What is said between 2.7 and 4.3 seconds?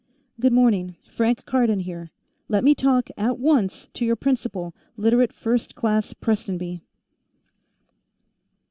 talk, at once, to your